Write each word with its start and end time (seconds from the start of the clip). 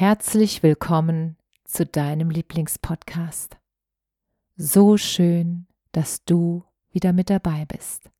Herzlich 0.00 0.62
willkommen 0.62 1.36
zu 1.64 1.84
deinem 1.84 2.30
Lieblingspodcast. 2.30 3.58
So 4.56 4.96
schön, 4.96 5.66
dass 5.92 6.24
du 6.24 6.64
wieder 6.90 7.12
mit 7.12 7.28
dabei 7.28 7.66
bist. 7.66 8.10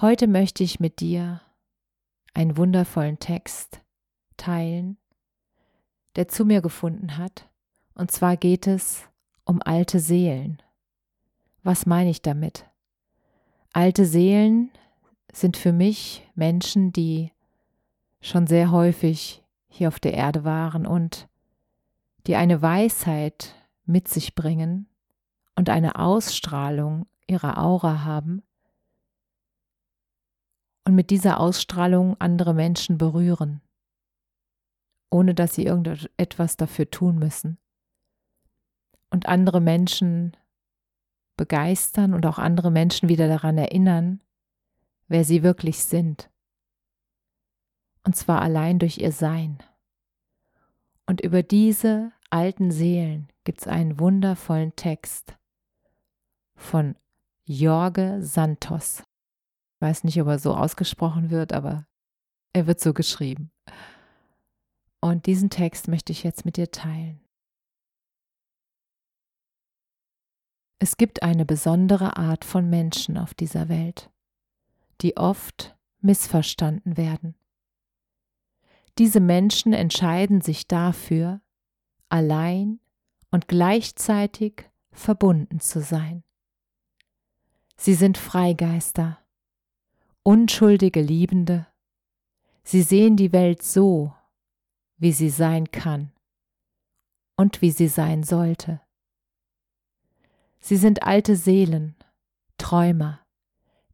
Heute 0.00 0.26
möchte 0.26 0.64
ich 0.64 0.80
mit 0.80 0.98
dir 0.98 1.40
einen 2.34 2.56
wundervollen 2.56 3.20
Text 3.20 3.80
teilen, 4.36 4.96
der 6.16 6.26
zu 6.26 6.44
mir 6.44 6.62
gefunden 6.62 7.16
hat. 7.16 7.48
Und 7.94 8.10
zwar 8.10 8.36
geht 8.36 8.66
es 8.66 9.04
um 9.44 9.62
alte 9.62 10.00
Seelen. 10.00 10.60
Was 11.62 11.86
meine 11.86 12.10
ich 12.10 12.22
damit? 12.22 12.66
Alte 13.72 14.04
Seelen 14.04 14.72
sind 15.32 15.56
für 15.56 15.72
mich 15.72 16.28
Menschen, 16.34 16.92
die 16.92 17.30
schon 18.20 18.48
sehr 18.48 18.72
häufig 18.72 19.41
hier 19.72 19.88
auf 19.88 19.98
der 19.98 20.12
Erde 20.14 20.44
waren 20.44 20.86
und 20.86 21.28
die 22.26 22.36
eine 22.36 22.60
Weisheit 22.60 23.54
mit 23.84 24.06
sich 24.06 24.34
bringen 24.34 24.86
und 25.56 25.70
eine 25.70 25.96
Ausstrahlung 25.96 27.06
ihrer 27.26 27.58
Aura 27.58 28.04
haben 28.04 28.42
und 30.84 30.94
mit 30.94 31.10
dieser 31.10 31.40
Ausstrahlung 31.40 32.20
andere 32.20 32.52
Menschen 32.54 32.98
berühren, 32.98 33.62
ohne 35.10 35.34
dass 35.34 35.54
sie 35.54 35.64
irgendetwas 35.64 36.56
dafür 36.56 36.90
tun 36.90 37.18
müssen. 37.18 37.58
Und 39.10 39.26
andere 39.26 39.60
Menschen 39.60 40.36
begeistern 41.36 42.14
und 42.14 42.26
auch 42.26 42.38
andere 42.38 42.70
Menschen 42.70 43.08
wieder 43.08 43.28
daran 43.28 43.56
erinnern, 43.56 44.20
wer 45.08 45.24
sie 45.24 45.42
wirklich 45.42 45.84
sind 45.84 46.31
und 48.04 48.16
zwar 48.16 48.42
allein 48.42 48.78
durch 48.78 48.98
ihr 48.98 49.12
Sein. 49.12 49.58
Und 51.06 51.20
über 51.20 51.42
diese 51.42 52.12
alten 52.30 52.70
Seelen 52.70 53.28
gibt 53.44 53.60
es 53.60 53.66
einen 53.66 53.98
wundervollen 53.98 54.74
Text 54.76 55.36
von 56.54 56.96
Jorge 57.44 58.22
Santos. 58.22 59.00
Ich 59.00 59.80
weiß 59.80 60.04
nicht, 60.04 60.20
ob 60.20 60.28
er 60.28 60.38
so 60.38 60.54
ausgesprochen 60.54 61.30
wird, 61.30 61.52
aber 61.52 61.86
er 62.52 62.66
wird 62.66 62.80
so 62.80 62.94
geschrieben. 62.94 63.50
Und 65.00 65.26
diesen 65.26 65.50
Text 65.50 65.88
möchte 65.88 66.12
ich 66.12 66.22
jetzt 66.22 66.44
mit 66.44 66.56
dir 66.56 66.70
teilen. 66.70 67.20
Es 70.78 70.96
gibt 70.96 71.22
eine 71.22 71.44
besondere 71.44 72.16
Art 72.16 72.44
von 72.44 72.68
Menschen 72.68 73.16
auf 73.18 73.34
dieser 73.34 73.68
Welt, 73.68 74.10
die 75.00 75.16
oft 75.16 75.76
missverstanden 76.00 76.96
werden. 76.96 77.34
Diese 79.02 79.18
Menschen 79.18 79.72
entscheiden 79.72 80.42
sich 80.42 80.68
dafür, 80.68 81.40
allein 82.08 82.78
und 83.32 83.48
gleichzeitig 83.48 84.70
verbunden 84.92 85.58
zu 85.58 85.80
sein. 85.80 86.22
Sie 87.76 87.94
sind 87.94 88.16
Freigeister, 88.16 89.18
unschuldige 90.22 91.00
Liebende. 91.00 91.66
Sie 92.62 92.82
sehen 92.82 93.16
die 93.16 93.32
Welt 93.32 93.64
so, 93.64 94.14
wie 94.98 95.10
sie 95.10 95.30
sein 95.30 95.72
kann 95.72 96.12
und 97.36 97.60
wie 97.60 97.72
sie 97.72 97.88
sein 97.88 98.22
sollte. 98.22 98.80
Sie 100.60 100.76
sind 100.76 101.02
alte 101.02 101.34
Seelen, 101.34 101.96
Träumer, 102.56 103.18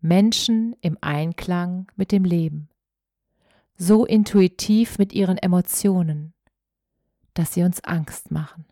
Menschen 0.02 0.76
im 0.82 0.98
Einklang 1.00 1.90
mit 1.96 2.12
dem 2.12 2.24
Leben 2.24 2.68
so 3.78 4.04
intuitiv 4.04 4.98
mit 4.98 5.12
ihren 5.12 5.38
Emotionen, 5.38 6.34
dass 7.34 7.54
sie 7.54 7.62
uns 7.62 7.82
Angst 7.84 8.30
machen. 8.30 8.66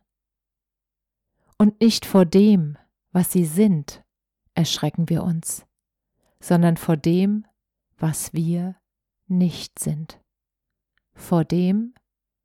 Und 1.57 1.81
nicht 1.81 2.05
vor 2.05 2.27
dem, 2.27 2.77
was 3.13 3.33
sie 3.33 3.47
sind, 3.47 4.05
erschrecken 4.55 5.09
wir 5.09 5.23
uns, 5.23 5.65
sondern 6.41 6.77
vor 6.77 6.97
dem, 6.97 7.47
was 7.97 8.35
wir 8.35 8.77
nicht 9.27 9.79
sind, 9.79 10.21
vor 11.15 11.45
dem, 11.45 11.95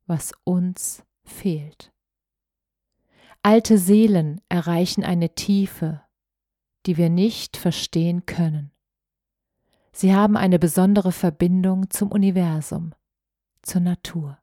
was 0.06 0.32
uns 0.44 1.04
fehlt. 1.24 1.92
Alte 3.42 3.76
Seelen 3.76 4.40
erreichen 4.48 5.04
eine 5.04 5.34
Tiefe, 5.34 6.02
die 6.86 6.96
wir 6.96 7.10
nicht 7.10 7.56
verstehen 7.56 8.24
können. 8.24 8.71
Sie 9.94 10.14
haben 10.14 10.36
eine 10.36 10.58
besondere 10.58 11.12
Verbindung 11.12 11.90
zum 11.90 12.10
Universum, 12.10 12.94
zur 13.62 13.82
Natur. 13.82 14.38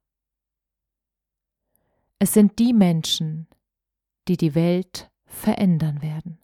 Es 2.20 2.34
sind 2.34 2.60
die 2.60 2.74
Menschen, 2.74 3.48
die 4.28 4.38
die 4.38 4.54
Welt 4.54 5.10
verändern 5.26 6.02
werden. 6.02 6.40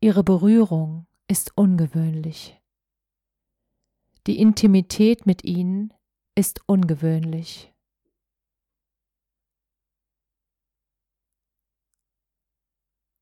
Ihre 0.00 0.22
Berührung 0.22 1.06
ist 1.28 1.56
ungewöhnlich. 1.56 2.60
Die 4.26 4.38
Intimität 4.38 5.26
mit 5.26 5.44
ihnen 5.44 5.92
ist 6.34 6.60
ungewöhnlich. 6.66 7.72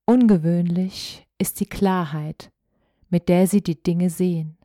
Ungewöhnlich 0.07 1.29
ist 1.39 1.61
die 1.61 1.67
Klarheit, 1.67 2.53
mit 3.13 3.29
der 3.29 3.47
sie 3.47 3.63
die 3.63 3.81
Dinge 3.81 4.09
sehen. 4.09 4.57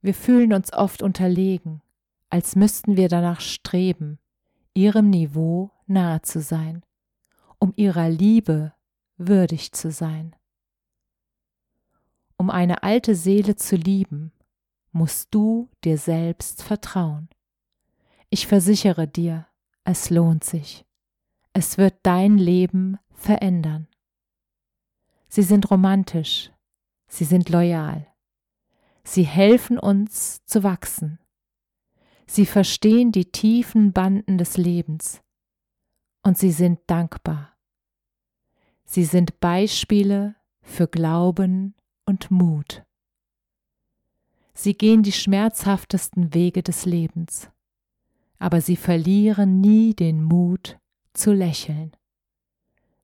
Wir 0.00 0.14
fühlen 0.14 0.54
uns 0.54 0.72
oft 0.72 1.02
unterlegen, 1.02 1.82
als 2.30 2.56
müssten 2.56 2.96
wir 2.96 3.10
danach 3.10 3.42
streben, 3.42 4.18
ihrem 4.72 5.10
Niveau 5.10 5.70
nahe 5.86 6.22
zu 6.22 6.40
sein, 6.40 6.82
um 7.58 7.74
ihrer 7.76 8.08
Liebe 8.08 8.72
würdig 9.18 9.72
zu 9.72 9.90
sein. 9.90 10.34
Um 12.38 12.48
eine 12.48 12.82
alte 12.82 13.14
Seele 13.14 13.54
zu 13.54 13.76
lieben, 13.76 14.32
musst 14.92 15.34
du 15.34 15.68
dir 15.84 15.98
selbst 15.98 16.62
vertrauen. 16.62 17.28
Ich 18.30 18.46
versichere 18.46 19.06
dir, 19.06 19.46
es 19.84 20.08
lohnt 20.08 20.42
sich. 20.42 20.86
Es 21.52 21.76
wird 21.76 21.96
dein 22.02 22.38
Leben 22.38 22.98
verändern. 23.10 23.88
Sie 25.28 25.42
sind 25.42 25.70
romantisch, 25.70 26.50
Sie 27.14 27.24
sind 27.24 27.50
loyal. 27.50 28.06
Sie 29.04 29.24
helfen 29.24 29.78
uns 29.78 30.42
zu 30.46 30.62
wachsen. 30.62 31.18
Sie 32.26 32.46
verstehen 32.46 33.12
die 33.12 33.30
tiefen 33.30 33.92
Banden 33.92 34.38
des 34.38 34.56
Lebens. 34.56 35.20
Und 36.22 36.38
sie 36.38 36.50
sind 36.50 36.80
dankbar. 36.86 37.52
Sie 38.86 39.04
sind 39.04 39.40
Beispiele 39.40 40.36
für 40.62 40.88
Glauben 40.88 41.74
und 42.06 42.30
Mut. 42.30 42.82
Sie 44.54 44.72
gehen 44.72 45.02
die 45.02 45.12
schmerzhaftesten 45.12 46.32
Wege 46.32 46.62
des 46.62 46.86
Lebens, 46.86 47.50
aber 48.38 48.62
sie 48.62 48.76
verlieren 48.76 49.60
nie 49.60 49.92
den 49.92 50.22
Mut 50.22 50.78
zu 51.12 51.34
lächeln, 51.34 51.92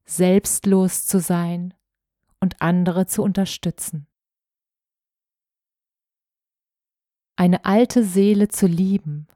selbstlos 0.06 1.04
zu 1.04 1.20
sein 1.20 1.74
und 2.40 2.60
andere 2.60 3.06
zu 3.06 3.22
unterstützen. 3.22 4.06
Eine 7.36 7.64
alte 7.64 8.04
Seele 8.04 8.48
zu 8.48 8.66
lieben 8.66 9.28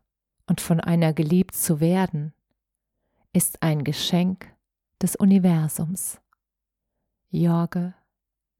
und 0.46 0.60
von 0.60 0.81
einer 0.81 1.12
geliebt 1.12 1.54
zu 1.54 1.81
werden, 1.81 2.34
ist 3.32 3.62
ein 3.62 3.84
Geschenk 3.84 4.54
des 5.00 5.16
Universums. 5.16 6.20
Jorge 7.31 7.94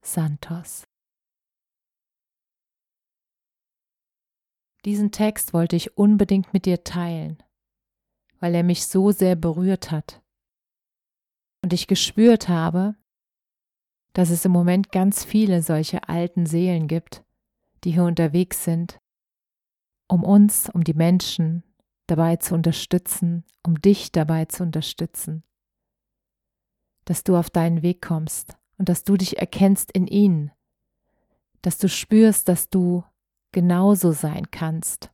Santos 0.01 0.87
Diesen 4.85 5.11
Text 5.11 5.53
wollte 5.53 5.75
ich 5.75 5.97
unbedingt 5.97 6.53
mit 6.53 6.65
dir 6.65 6.83
teilen, 6.83 7.41
weil 8.39 8.53
er 8.53 8.63
mich 8.63 8.85
so 8.87 9.11
sehr 9.11 9.35
berührt 9.35 9.91
hat. 9.91 10.21
Und 11.61 11.71
ich 11.71 11.87
gespürt 11.87 12.49
habe, 12.49 12.95
dass 14.13 14.29
es 14.29 14.45
im 14.45 14.51
Moment 14.51 14.91
ganz 14.91 15.23
viele 15.23 15.61
solche 15.61 16.07
alten 16.07 16.45
Seelen 16.45 16.87
gibt, 16.87 17.23
die 17.83 17.91
hier 17.91 18.03
unterwegs 18.03 18.63
sind, 18.63 18.99
um 20.07 20.23
uns, 20.23 20.69
um 20.69 20.83
die 20.83 20.93
Menschen 20.93 21.63
dabei 22.07 22.35
zu 22.37 22.53
unterstützen, 22.53 23.43
um 23.63 23.81
dich 23.81 24.11
dabei 24.11 24.45
zu 24.45 24.63
unterstützen, 24.63 25.43
dass 27.05 27.23
du 27.23 27.35
auf 27.35 27.49
deinen 27.49 27.81
Weg 27.81 28.01
kommst 28.01 28.55
und 28.77 28.89
dass 28.89 29.03
du 29.03 29.17
dich 29.17 29.39
erkennst 29.39 29.91
in 29.91 30.07
ihnen, 30.07 30.51
dass 31.61 31.77
du 31.77 31.89
spürst, 31.89 32.47
dass 32.49 32.69
du 32.69 33.03
genauso 33.51 34.11
sein 34.11 34.51
kannst, 34.51 35.11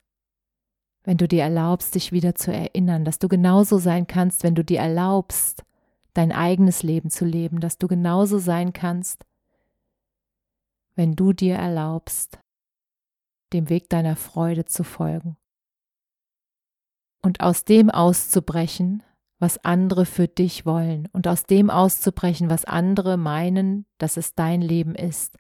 wenn 1.04 1.18
du 1.18 1.28
dir 1.28 1.44
erlaubst, 1.44 1.96
dich 1.96 2.12
wieder 2.12 2.36
zu 2.36 2.52
erinnern, 2.52 3.06
dass 3.06 3.20
du 3.20 3.28
genauso 3.28 3.78
sein 3.78 4.08
kannst, 4.08 4.44
wenn 4.44 4.56
du 4.56 4.64
dir 4.64 4.80
erlaubst, 4.80 5.64
dein 6.20 6.34
eigenes 6.34 6.84
Leben 6.84 7.10
zu 7.10 7.24
leben, 7.24 7.62
dass 7.62 7.78
du 7.78 7.88
genauso 7.88 8.40
sein 8.40 8.74
kannst, 8.74 9.26
wenn 10.96 11.16
du 11.16 11.32
dir 11.32 11.56
erlaubst, 11.56 12.40
dem 13.54 13.70
Weg 13.70 13.90
deiner 13.90 14.18
Freude 14.18 14.66
zu 14.66 14.84
folgen 14.84 15.38
und 17.22 17.40
aus 17.40 17.64
dem 17.64 17.90
auszubrechen, 17.90 19.02
was 19.40 19.64
andere 19.64 20.06
für 20.06 20.28
dich 20.28 20.66
wollen 20.66 21.08
und 21.14 21.26
aus 21.26 21.44
dem 21.44 21.70
auszubrechen, 21.70 22.50
was 22.50 22.66
andere 22.66 23.16
meinen, 23.16 23.86
dass 23.98 24.18
es 24.18 24.36
dein 24.36 24.62
Leben 24.62 24.96
ist 24.96 25.38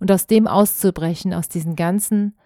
und 0.00 0.12
aus 0.12 0.26
dem 0.26 0.46
auszubrechen, 0.46 1.32
aus 1.32 1.48
diesen 1.48 1.76
ganzen 1.76 2.36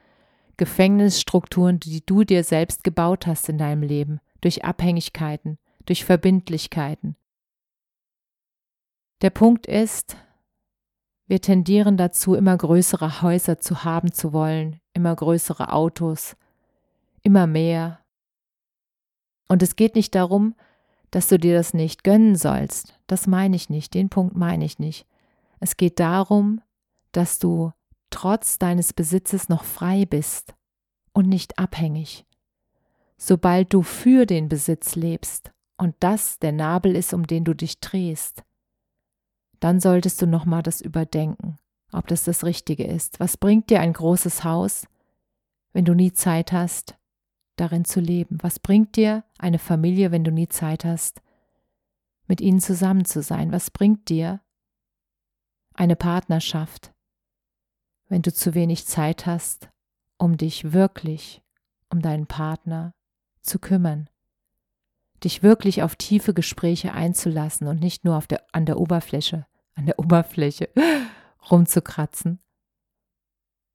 Gefängnisstrukturen, 0.59 1.81
die 1.81 2.07
du 2.07 2.23
dir 2.23 2.45
selbst 2.45 2.85
gebaut 2.85 3.27
hast 3.27 3.49
in 3.49 3.59
deinem 3.59 3.83
Leben, 3.83 4.21
durch 4.43 4.65
Abhängigkeiten, 4.65 5.59
durch 5.87 6.05
Verbindlichkeiten. 6.05 7.17
Der 9.23 9.31
Punkt 9.31 9.67
ist, 9.67 10.17
wir 11.27 11.41
tendieren 11.41 11.97
dazu, 11.97 12.35
immer 12.35 12.57
größere 12.57 13.23
Häuser 13.23 13.59
zu 13.59 13.85
haben 13.85 14.13
zu 14.13 14.33
wollen, 14.33 14.81
immer 14.93 15.15
größere 15.15 15.73
Autos, 15.73 16.37
immer 17.23 17.47
mehr. 17.47 18.01
Und 19.49 19.63
es 19.63 19.77
geht 19.77 19.95
nicht 19.95 20.15
darum, 20.15 20.55
dass 21.11 21.29
du 21.29 21.39
dir 21.39 21.57
das 21.57 21.75
nicht 21.75 22.05
gönnen 22.05 22.37
sollst. 22.37 22.99
Das 23.07 23.27
meine 23.27 23.57
ich 23.57 23.71
nicht, 23.71 23.95
den 23.95 24.11
Punkt 24.11 24.37
meine 24.37 24.65
ich 24.65 24.79
nicht. 24.79 25.07
Es 25.61 25.77
geht 25.77 26.01
darum, 26.01 26.61
dass 27.13 27.39
du 27.39 27.73
trotz 28.11 28.59
deines 28.59 28.93
Besitzes 28.93 29.49
noch 29.49 29.65
frei 29.65 30.05
bist 30.05 30.55
und 31.13 31.29
nicht 31.29 31.59
abhängig. 31.59 32.27
Sobald 33.17 33.73
du 33.73 33.83
für 33.83 34.27
den 34.27 34.49
Besitz 34.49 34.97
lebst 34.97 35.53
und 35.79 35.95
das 36.01 36.39
der 36.39 36.53
Nabel 36.53 36.97
ist, 36.97 37.15
um 37.15 37.27
den 37.27 37.45
du 37.45 37.55
dich 37.55 37.81
drehst, 37.81 38.43
dann 39.61 39.81
solltest 39.81 40.21
du 40.21 40.27
nochmal 40.27 40.63
das 40.63 40.81
überdenken, 40.81 41.59
ob 41.93 42.07
das 42.07 42.25
das 42.25 42.45
Richtige 42.45 42.85
ist. 42.85 43.21
Was 43.21 43.37
bringt 43.37 43.71
dir 43.71 43.81
ein 43.81 43.93
großes 43.93 44.45
Haus, 44.45 44.87
wenn 45.73 45.85
du 45.85 45.95
nie 45.95 46.13
Zeit 46.13 46.53
hast, 46.53 46.97
darin 47.57 47.85
zu 47.85 48.01
leben? 48.01 48.39
Was 48.43 48.59
bringt 48.59 48.97
dir 48.97 49.25
eine 49.39 49.59
Familie, 49.59 50.11
wenn 50.11 50.25
du 50.25 50.31
nie 50.31 50.49
Zeit 50.49 50.85
hast, 50.85 51.23
mit 52.27 52.41
ihnen 52.41 52.61
zusammen 52.61 53.05
zu 53.05 53.23
sein? 53.23 53.53
Was 53.53 53.71
bringt 53.71 54.09
dir 54.09 54.41
eine 55.75 55.97
Partnerschaft, 55.97 56.93
wenn 58.09 58.23
du 58.23 58.33
zu 58.33 58.55
wenig 58.55 58.87
Zeit 58.87 59.27
hast, 59.27 59.69
um 60.19 60.37
dich 60.37 60.73
wirklich 60.73 61.43
um 61.91 62.01
deinen 62.01 62.27
Partner 62.27 62.95
zu 63.41 63.59
kümmern? 63.59 64.09
Dich 65.23 65.43
wirklich 65.43 65.83
auf 65.83 65.97
tiefe 65.97 66.35
Gespräche 66.35 66.93
einzulassen 66.93 67.67
und 67.69 67.81
nicht 67.81 68.05
nur 68.05 68.17
auf 68.17 68.27
der, 68.27 68.45
an 68.53 68.67
der 68.67 68.79
Oberfläche, 68.79 69.47
an 69.75 69.87
der 69.87 69.99
Oberfläche 69.99 70.69
rumzukratzen, 71.51 72.41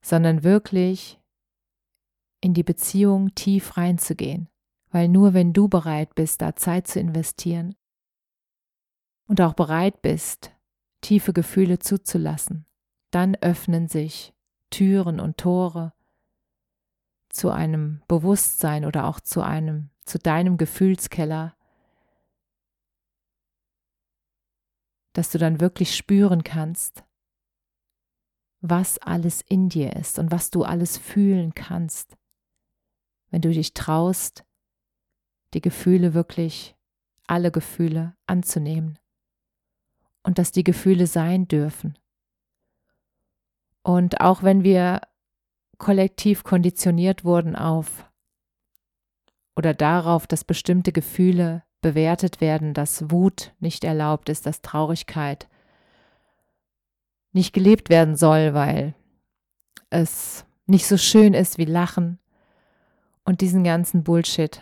sondern 0.01 0.43
wirklich 0.43 1.19
in 2.41 2.53
die 2.53 2.63
Beziehung 2.63 3.33
tief 3.35 3.77
reinzugehen, 3.77 4.49
weil 4.91 5.07
nur 5.07 5.33
wenn 5.33 5.53
du 5.53 5.67
bereit 5.67 6.15
bist, 6.15 6.41
da 6.41 6.55
Zeit 6.55 6.87
zu 6.87 6.99
investieren 6.99 7.75
und 9.27 9.41
auch 9.41 9.53
bereit 9.53 10.01
bist, 10.01 10.51
tiefe 11.01 11.33
Gefühle 11.33 11.79
zuzulassen, 11.79 12.65
dann 13.11 13.35
öffnen 13.35 13.87
sich 13.87 14.33
Türen 14.69 15.19
und 15.19 15.37
Tore 15.37 15.93
zu 17.29 17.49
einem 17.49 18.01
Bewusstsein 18.07 18.85
oder 18.85 19.05
auch 19.05 19.19
zu 19.19 19.41
einem, 19.41 19.89
zu 20.09 20.19
deinem 20.19 20.57
Gefühlskeller, 20.57 21.55
dass 25.13 25.31
du 25.31 25.37
dann 25.37 25.59
wirklich 25.59 25.95
spüren 25.95 26.43
kannst, 26.43 27.03
was 28.61 28.97
alles 28.99 29.41
in 29.41 29.69
dir 29.69 29.95
ist 29.95 30.19
und 30.19 30.31
was 30.31 30.49
du 30.49 30.63
alles 30.63 30.97
fühlen 30.97 31.53
kannst 31.53 32.19
wenn 33.29 33.41
du 33.41 33.51
dich 33.51 33.73
traust, 33.73 34.45
die 35.53 35.61
Gefühle 35.61 36.13
wirklich, 36.13 36.75
alle 37.27 37.51
Gefühle 37.51 38.15
anzunehmen 38.25 38.97
und 40.23 40.37
dass 40.37 40.51
die 40.51 40.63
Gefühle 40.63 41.07
sein 41.07 41.47
dürfen. 41.47 41.97
Und 43.83 44.21
auch 44.21 44.43
wenn 44.43 44.63
wir 44.63 45.01
kollektiv 45.77 46.43
konditioniert 46.43 47.23
wurden 47.23 47.55
auf 47.55 48.08
oder 49.59 49.73
darauf, 49.73 50.25
dass 50.25 50.45
bestimmte 50.45 50.93
Gefühle 50.93 51.63
bewertet 51.81 52.39
werden, 52.39 52.73
dass 52.73 53.11
Wut 53.11 53.53
nicht 53.59 53.83
erlaubt 53.83 54.29
ist, 54.29 54.45
dass 54.45 54.61
Traurigkeit 54.61 55.49
nicht 57.33 57.51
gelebt 57.51 57.89
werden 57.89 58.15
soll, 58.15 58.53
weil 58.53 58.95
es 59.89 60.45
nicht 60.65 60.87
so 60.87 60.95
schön 60.95 61.33
ist 61.33 61.57
wie 61.57 61.65
Lachen 61.65 62.19
und 63.25 63.41
diesen 63.41 63.65
ganzen 63.65 64.05
Bullshit, 64.05 64.61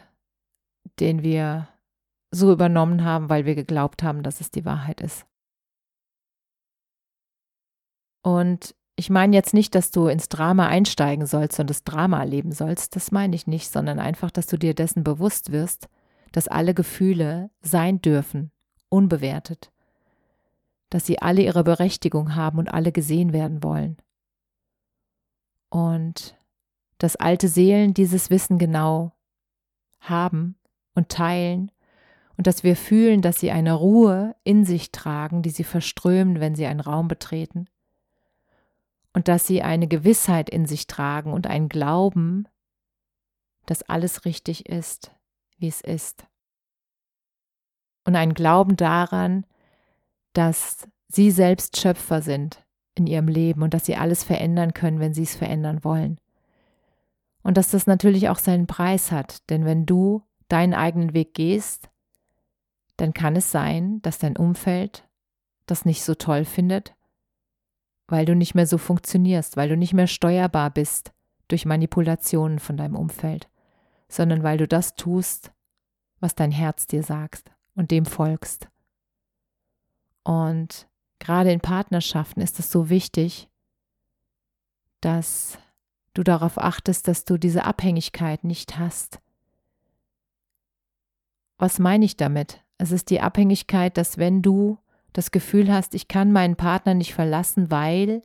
den 0.99 1.21
wir 1.21 1.67
so 2.31 2.51
übernommen 2.51 3.03
haben, 3.03 3.29
weil 3.29 3.45
wir 3.45 3.53
geglaubt 3.53 4.01
haben, 4.01 4.23
dass 4.23 4.41
es 4.41 4.49
die 4.49 4.65
Wahrheit 4.65 4.99
ist. 4.99 5.27
Und 8.23 8.73
ich 8.99 9.11
meine 9.11 9.35
jetzt 9.35 9.53
nicht, 9.53 9.75
dass 9.75 9.91
du 9.91 10.07
ins 10.07 10.27
Drama 10.27 10.67
einsteigen 10.67 11.27
sollst 11.27 11.59
und 11.59 11.69
das 11.69 11.83
Drama 11.83 12.19
erleben 12.19 12.51
sollst, 12.51 12.95
das 12.95 13.11
meine 13.11 13.35
ich 13.35 13.45
nicht, 13.45 13.71
sondern 13.71 13.99
einfach, 13.99 14.31
dass 14.31 14.47
du 14.47 14.57
dir 14.57 14.73
dessen 14.73 15.03
bewusst 15.03 15.51
wirst, 15.51 15.87
dass 16.31 16.47
alle 16.47 16.73
Gefühle 16.73 17.51
sein 17.61 18.01
dürfen, 18.01 18.51
unbewertet, 18.89 19.71
dass 20.89 21.05
sie 21.05 21.21
alle 21.21 21.43
ihre 21.43 21.63
Berechtigung 21.63 22.33
haben 22.33 22.57
und 22.57 22.69
alle 22.69 22.91
gesehen 22.91 23.33
werden 23.33 23.63
wollen. 23.63 23.97
Und 25.69 26.35
dass 26.97 27.15
alte 27.15 27.49
Seelen 27.49 27.93
dieses 27.93 28.31
Wissen 28.31 28.57
genau 28.57 29.13
haben 29.99 30.57
und 30.95 31.09
teilen 31.09 31.71
und 32.35 32.47
dass 32.47 32.63
wir 32.63 32.75
fühlen, 32.75 33.21
dass 33.21 33.39
sie 33.39 33.51
eine 33.51 33.73
Ruhe 33.73 34.35
in 34.43 34.65
sich 34.65 34.91
tragen, 34.91 35.43
die 35.43 35.51
sie 35.51 35.63
verströmen, 35.63 36.39
wenn 36.39 36.55
sie 36.55 36.65
einen 36.65 36.79
Raum 36.79 37.07
betreten 37.07 37.67
und 39.17 39.27
dass 39.27 39.47
sie 39.47 39.63
eine 39.63 39.87
Gewissheit 39.87 40.47
in 40.47 40.67
sich 40.67 40.85
tragen 40.85 41.33
und 41.33 41.47
einen 41.47 41.69
Glauben, 41.69 42.47
dass 43.65 43.81
alles 43.81 44.25
richtig 44.25 44.67
ist, 44.67 45.09
wie 45.57 45.67
es 45.67 45.81
ist. 45.81 46.27
Und 48.05 48.15
einen 48.15 48.35
Glauben 48.35 48.75
daran, 48.75 49.47
dass 50.33 50.87
sie 51.07 51.31
selbst 51.31 51.77
Schöpfer 51.77 52.21
sind 52.21 52.63
in 52.93 53.07
ihrem 53.07 53.27
Leben 53.27 53.63
und 53.63 53.73
dass 53.73 53.87
sie 53.87 53.95
alles 53.95 54.23
verändern 54.23 54.75
können, 54.75 54.99
wenn 54.99 55.15
sie 55.15 55.23
es 55.23 55.35
verändern 55.35 55.83
wollen. 55.83 56.19
Und 57.41 57.57
dass 57.57 57.71
das 57.71 57.87
natürlich 57.87 58.29
auch 58.29 58.37
seinen 58.37 58.67
Preis 58.67 59.11
hat, 59.11 59.49
denn 59.49 59.65
wenn 59.65 59.87
du 59.87 60.21
deinen 60.47 60.75
eigenen 60.75 61.15
Weg 61.15 61.33
gehst, 61.33 61.89
dann 62.97 63.15
kann 63.15 63.35
es 63.35 63.49
sein, 63.49 63.99
dass 64.03 64.19
dein 64.19 64.37
Umfeld 64.37 65.09
das 65.65 65.85
nicht 65.85 66.03
so 66.03 66.13
toll 66.13 66.45
findet, 66.45 66.93
weil 68.07 68.25
du 68.25 68.35
nicht 68.35 68.55
mehr 68.55 68.67
so 68.67 68.77
funktionierst, 68.77 69.57
weil 69.57 69.69
du 69.69 69.77
nicht 69.77 69.93
mehr 69.93 70.07
steuerbar 70.07 70.69
bist 70.69 71.11
durch 71.47 71.65
Manipulationen 71.65 72.59
von 72.59 72.77
deinem 72.77 72.95
Umfeld, 72.95 73.49
sondern 74.07 74.43
weil 74.43 74.57
du 74.57 74.67
das 74.67 74.95
tust, 74.95 75.51
was 76.19 76.35
dein 76.35 76.51
Herz 76.51 76.87
dir 76.87 77.03
sagt 77.03 77.51
und 77.75 77.91
dem 77.91 78.05
folgst. 78.05 78.69
Und 80.23 80.87
gerade 81.19 81.51
in 81.51 81.59
Partnerschaften 81.59 82.41
ist 82.41 82.59
es 82.59 82.71
so 82.71 82.89
wichtig, 82.89 83.49
dass 85.01 85.57
du 86.13 86.23
darauf 86.23 86.57
achtest, 86.57 87.07
dass 87.07 87.23
du 87.23 87.37
diese 87.37 87.63
Abhängigkeit 87.63 88.43
nicht 88.43 88.77
hast. 88.77 89.19
Was 91.57 91.79
meine 91.79 92.05
ich 92.05 92.17
damit? 92.17 92.63
Es 92.77 92.91
ist 92.91 93.09
die 93.09 93.21
Abhängigkeit, 93.21 93.97
dass 93.97 94.17
wenn 94.17 94.41
du 94.41 94.77
das 95.17 95.31
Gefühl 95.31 95.73
hast, 95.73 95.95
ich 95.95 96.07
kann 96.07 96.31
meinen 96.31 96.55
Partner 96.55 96.93
nicht 96.93 97.15
verlassen, 97.15 97.71
weil 97.71 98.21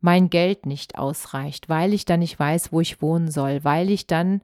mein 0.00 0.30
Geld 0.30 0.64
nicht 0.64 0.96
ausreicht, 0.96 1.68
weil 1.68 1.92
ich 1.92 2.06
dann 2.06 2.20
nicht 2.20 2.38
weiß, 2.38 2.72
wo 2.72 2.80
ich 2.80 3.02
wohnen 3.02 3.30
soll, 3.30 3.62
weil 3.62 3.90
ich 3.90 4.06
dann 4.06 4.40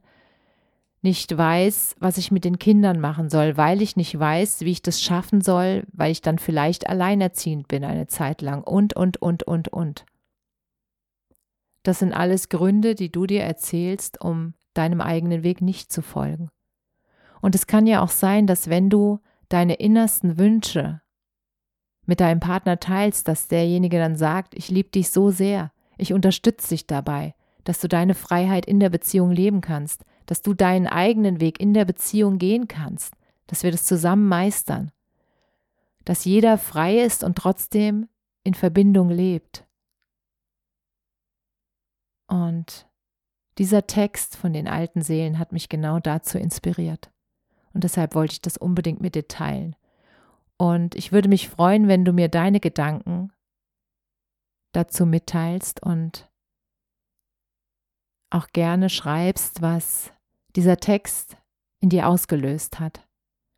nicht 1.01 1.35
weiß, 1.35 1.95
was 1.99 2.19
ich 2.19 2.29
mit 2.29 2.45
den 2.45 2.59
Kindern 2.59 2.99
machen 2.99 3.31
soll, 3.31 3.57
weil 3.57 3.81
ich 3.81 3.95
nicht 3.95 4.19
weiß, 4.19 4.61
wie 4.61 4.71
ich 4.71 4.83
das 4.83 5.01
schaffen 5.01 5.41
soll, 5.41 5.85
weil 5.91 6.11
ich 6.11 6.21
dann 6.21 6.37
vielleicht 6.37 6.87
alleinerziehend 6.87 7.67
bin 7.67 7.83
eine 7.83 8.05
Zeit 8.05 8.43
lang 8.43 8.63
und, 8.63 8.95
und, 8.95 9.19
und, 9.19 9.41
und, 9.41 9.69
und. 9.69 10.05
Das 11.81 11.97
sind 11.97 12.13
alles 12.13 12.49
Gründe, 12.49 12.93
die 12.93 13.11
du 13.11 13.25
dir 13.25 13.41
erzählst, 13.41 14.21
um 14.21 14.53
deinem 14.75 15.01
eigenen 15.01 15.41
Weg 15.41 15.63
nicht 15.63 15.91
zu 15.91 16.03
folgen. 16.03 16.51
Und 17.41 17.55
es 17.55 17.65
kann 17.65 17.87
ja 17.87 18.03
auch 18.03 18.09
sein, 18.09 18.45
dass 18.45 18.69
wenn 18.69 18.91
du 18.91 19.19
deine 19.47 19.75
innersten 19.75 20.37
Wünsche 20.37 21.01
mit 22.09 22.21
deinem 22.21 22.39
Partner 22.39 22.79
teilst, 22.79 23.27
dass 23.27 23.47
derjenige 23.47 23.99
dann 23.99 24.15
sagt, 24.15 24.55
ich 24.55 24.71
liebe 24.71 24.89
dich 24.89 25.11
so 25.11 25.29
sehr, 25.29 25.71
ich 25.95 26.11
unterstütze 26.11 26.69
dich 26.69 26.87
dabei, 26.87 27.35
dass 27.65 27.79
du 27.79 27.87
deine 27.87 28.15
Freiheit 28.15 28.65
in 28.65 28.79
der 28.79 28.89
Beziehung 28.89 29.29
leben 29.29 29.61
kannst, 29.61 30.05
dass 30.25 30.41
du 30.41 30.55
deinen 30.55 30.87
eigenen 30.87 31.39
Weg 31.39 31.59
in 31.59 31.75
der 31.75 31.85
Beziehung 31.85 32.39
gehen 32.39 32.67
kannst, 32.67 33.13
dass 33.45 33.61
wir 33.61 33.69
das 33.69 33.85
zusammen 33.85 34.27
meistern, 34.27 34.91
dass 36.03 36.25
jeder 36.25 36.57
frei 36.57 36.99
ist 36.99 37.23
und 37.23 37.37
trotzdem 37.37 38.09
in 38.43 38.55
Verbindung 38.55 39.09
lebt. 39.09 39.67
Und 42.25 42.89
dieser 43.59 43.85
Text 43.85 44.35
von 44.35 44.51
den 44.51 44.67
alten 44.67 45.03
Seelen 45.03 45.37
hat 45.37 45.51
mich 45.51 45.69
genau 45.69 45.99
dazu 45.99 46.39
inspiriert. 46.39 47.11
Und 47.71 47.83
deshalb 47.83 48.15
wollte 48.15 48.33
ich 48.33 48.41
das 48.41 48.57
unbedingt 48.57 48.99
mit 48.99 49.13
dir 49.13 49.27
teilen. 49.27 49.75
Und 50.61 50.95
ich 50.95 51.13
würde 51.13 51.29
mich 51.29 51.47
freuen, 51.47 51.87
wenn 51.87 52.03
du 52.03 52.11
mir 52.11 52.27
deine 52.27 52.59
Gedanken 52.59 53.31
dazu 54.73 55.05
mitteilst 55.05 55.81
und 55.81 56.29
auch 58.29 58.47
gerne 58.47 58.89
schreibst, 58.89 59.61
was 59.61 60.11
dieser 60.57 60.75
Text 60.77 61.37
in 61.79 61.89
dir 61.89 62.09
ausgelöst 62.09 62.79
hat 62.81 63.07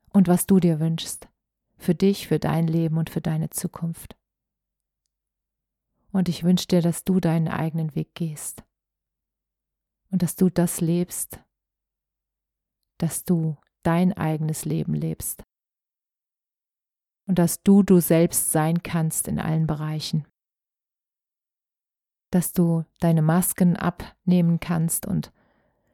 und 0.10 0.28
was 0.28 0.46
du 0.46 0.60
dir 0.60 0.80
wünschst, 0.80 1.28
für 1.76 1.96
dich, 1.96 2.28
für 2.28 2.38
dein 2.38 2.68
Leben 2.68 3.00
und 3.00 3.10
für 3.10 3.22
deine 3.22 3.50
Zukunft. 3.50 4.16
Und 6.12 6.30
ich 6.30 6.44
wünsche 6.44 6.68
dir, 6.68 6.84
dass 6.84 7.04
du 7.04 7.20
deinen 7.20 7.48
eigenen 7.48 7.96
Weg 7.96 8.14
gehst 8.14 8.64
und 10.12 10.22
dass 10.22 10.36
du 10.36 10.52
das 10.52 10.82
lebst, 10.82 11.44
dass 13.00 13.24
du 13.24 13.58
dein 13.82 14.14
eigenes 14.14 14.66
Leben 14.66 14.94
lebst 14.94 15.44
und 17.28 17.40
dass 17.40 17.64
du 17.64 17.84
du 17.84 18.00
selbst 18.00 18.52
sein 18.52 18.84
kannst 18.84 19.28
in 19.28 19.40
allen 19.40 19.68
Bereichen, 19.68 20.26
dass 22.32 22.54
du 22.54 22.86
deine 23.00 23.22
Masken 23.22 23.76
abnehmen 23.76 24.60
kannst 24.60 25.06
und 25.06 25.32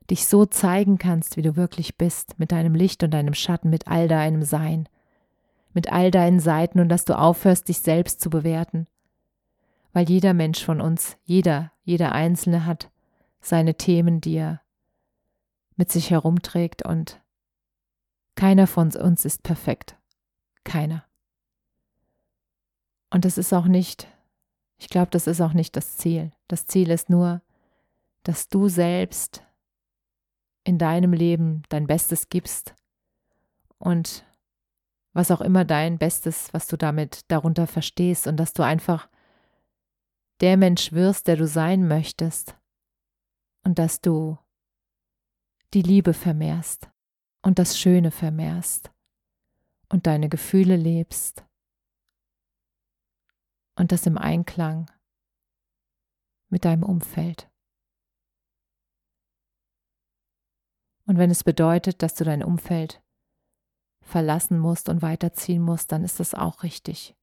dich 0.10 0.28
so 0.28 0.46
zeigen 0.46 0.98
kannst, 0.98 1.38
wie 1.38 1.42
du 1.42 1.56
wirklich 1.56 1.98
bist, 1.98 2.40
mit 2.40 2.52
deinem 2.52 2.76
Licht 2.76 3.04
und 3.04 3.12
deinem 3.12 3.34
Schatten, 3.34 3.70
mit 3.70 3.88
all 3.88 4.08
deinem 4.08 4.44
Sein, 4.44 4.88
mit 5.74 5.92
all 5.92 6.12
deinen 6.12 6.40
Seiten 6.40 6.80
und 6.80 6.90
dass 6.90 7.06
du 7.06 7.18
aufhörst, 7.18 7.68
dich 7.68 7.80
selbst 7.80 8.22
zu 8.22 8.30
bewerten. 8.30 8.88
Weil 9.94 10.10
jeder 10.10 10.34
Mensch 10.34 10.64
von 10.64 10.80
uns, 10.80 11.18
jeder, 11.24 11.72
jeder 11.84 12.14
Einzelne 12.14 12.66
hat 12.66 12.90
seine 13.42 13.76
Themen, 13.76 14.22
die 14.22 14.36
er 14.36 14.62
mit 15.76 15.92
sich 15.92 16.10
herumträgt 16.10 16.86
und 16.86 17.22
keiner 18.36 18.68
von 18.68 18.94
uns 18.96 19.26
ist 19.26 19.44
perfekt. 19.44 19.98
Keiner. 20.64 21.07
Und 23.10 23.26
das 23.26 23.38
ist 23.38 23.54
auch 23.54 23.66
nicht, 23.66 24.08
ich 24.78 24.90
glaube, 24.90 25.10
das 25.12 25.28
ist 25.28 25.42
auch 25.42 25.54
nicht 25.54 25.76
das 25.76 25.98
Ziel. 25.98 26.32
Das 26.48 26.68
Ziel 26.68 26.92
ist 26.92 27.10
nur, 27.10 27.42
dass 28.24 28.50
du 28.50 28.68
selbst 28.68 29.44
in 30.64 30.78
deinem 30.78 31.14
Leben 31.14 31.64
dein 31.70 31.88
Bestes 31.88 32.28
gibst 32.30 32.76
und 33.80 34.26
was 35.14 35.32
auch 35.32 35.42
immer 35.42 35.64
dein 35.66 35.98
Bestes, 35.98 36.54
was 36.54 36.68
du 36.68 36.78
damit 36.78 37.22
darunter 37.30 37.68
verstehst 37.68 38.28
und 38.28 38.38
dass 38.38 38.54
du 38.54 38.64
einfach 38.64 39.08
der 40.42 40.58
Mensch 40.58 40.92
wirst, 40.92 41.28
der 41.28 41.38
du 41.38 41.48
sein 41.48 41.88
möchtest 41.88 42.56
und 43.64 43.80
dass 43.80 44.02
du 44.02 44.38
die 45.74 45.82
Liebe 45.82 46.14
vermehrst 46.14 46.90
und 47.42 47.60
das 47.60 47.80
Schöne 47.80 48.12
vermehrst 48.12 48.92
und 49.90 50.06
deine 50.06 50.30
Gefühle 50.30 50.76
lebst 50.76 51.47
und 53.78 53.92
das 53.92 54.06
im 54.06 54.18
Einklang 54.18 54.92
mit 56.50 56.66
deinem 56.66 56.84
Umfeld. 56.84 57.50
Und 61.06 61.18
wenn 61.18 61.32
es 61.32 61.44
bedeutet, 61.44 62.02
dass 62.02 62.16
du 62.16 62.26
dein 62.26 62.44
Umfeld 62.44 63.02
verlassen 64.02 64.60
musst 64.60 64.90
und 64.90 65.02
weiterziehen 65.02 65.62
musst, 65.62 65.92
dann 65.92 66.04
ist 66.04 66.20
das 66.20 66.34
auch 66.34 66.64
richtig. 66.64 67.16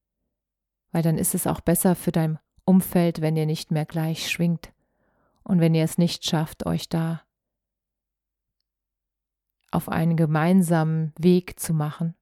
Weil 0.92 1.02
dann 1.02 1.18
ist 1.18 1.34
es 1.34 1.46
auch 1.46 1.60
besser 1.60 1.94
für 1.94 2.12
dein 2.12 2.38
Umfeld, 2.64 3.20
wenn 3.20 3.36
ihr 3.36 3.46
nicht 3.46 3.70
mehr 3.70 3.84
gleich 3.84 4.30
schwingt 4.30 4.72
und 5.42 5.60
wenn 5.60 5.74
ihr 5.74 5.84
es 5.84 5.98
nicht 5.98 6.24
schafft, 6.24 6.64
euch 6.66 6.88
da 6.88 7.22
auf 9.70 9.88
einen 9.88 10.16
gemeinsamen 10.16 11.12
Weg 11.18 11.58
zu 11.58 11.74
machen. 11.74 12.14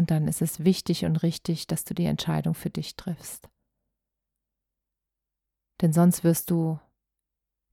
Und 0.00 0.10
dann 0.10 0.28
ist 0.28 0.40
es 0.40 0.64
wichtig 0.64 1.04
und 1.04 1.16
richtig, 1.16 1.66
dass 1.66 1.84
du 1.84 1.92
die 1.92 2.06
Entscheidung 2.06 2.54
für 2.54 2.70
dich 2.70 2.96
triffst. 2.96 3.50
Denn 5.82 5.92
sonst 5.92 6.24
wirst 6.24 6.50
du 6.50 6.80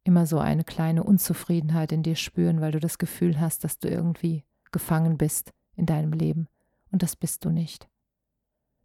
immer 0.04 0.28
so 0.28 0.38
eine 0.38 0.66
kleine 0.66 1.06
Unzufriedenheit 1.06 1.94
in 1.94 2.04
dir 2.04 2.18
spüren, 2.18 2.60
weil 2.60 2.74
du 2.74 2.82
das 2.82 2.98
Gefühl 2.98 3.40
hast, 3.40 3.64
dass 3.64 3.80
du 3.80 3.88
irgendwie 3.88 4.44
gefangen 4.74 5.18
bist 5.18 5.54
in 5.78 5.86
deinem 5.86 6.12
Leben. 6.12 6.50
Und 6.92 7.02
das 7.02 7.16
bist 7.16 7.46
du 7.46 7.50
nicht. 7.50 7.88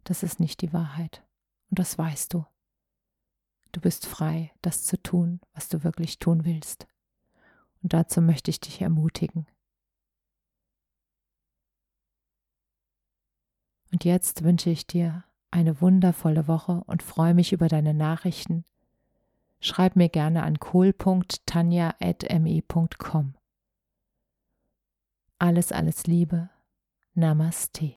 Das 0.05 0.23
ist 0.23 0.39
nicht 0.39 0.61
die 0.61 0.71
Wahrheit. 0.71 1.21
Und 1.69 1.79
das 1.79 1.97
weißt 1.97 2.33
du. 2.33 2.45
Du 3.73 3.81
bist 3.81 4.05
frei, 4.05 4.53
das 4.61 4.85
zu 4.85 5.03
tun, 5.03 5.41
was 5.53 5.67
du 5.67 5.83
wirklich 5.83 6.17
tun 6.17 6.45
willst. 6.45 6.87
Und 7.81 7.91
dazu 7.91 8.21
möchte 8.21 8.51
ich 8.51 8.61
dich 8.61 8.79
ermutigen. 8.79 9.47
Und 13.93 14.03
jetzt 14.03 14.43
wünsche 14.43 14.69
ich 14.69 14.87
dir 14.87 15.23
eine 15.51 15.79
wundervolle 15.79 16.49
Woche 16.49 16.83
und 16.87 17.03
freue 17.03 17.33
mich 17.33 17.53
über 17.53 17.69
deine 17.69 17.93
Nachrichten 17.93 18.65
schreib 19.63 19.95
mir 19.95 20.09
gerne 20.09 20.43
an 20.43 20.59
kohl.tanja.me.com. 20.59 23.33
Alles, 25.39 25.71
alles 25.71 26.05
Liebe. 26.05 26.49
Namaste. 27.15 27.95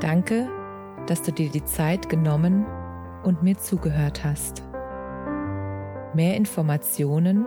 Danke, 0.00 0.50
dass 1.06 1.22
du 1.22 1.32
dir 1.32 1.50
die 1.50 1.64
Zeit 1.64 2.08
genommen 2.08 2.66
und 3.22 3.42
mir 3.42 3.58
zugehört 3.58 4.24
hast. 4.24 4.62
Mehr 6.14 6.36
Informationen 6.36 7.46